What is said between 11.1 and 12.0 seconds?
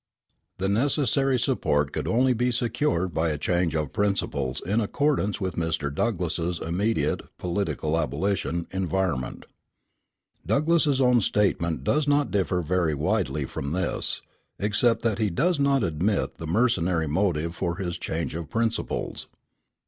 statement